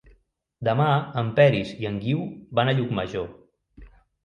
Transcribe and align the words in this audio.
Demà 0.67 0.87
en 1.23 1.29
Peris 1.41 1.75
i 1.83 1.89
en 1.91 2.01
Guiu 2.07 2.25
van 2.61 2.73
a 2.73 2.77
Llucmajor. 2.81 3.31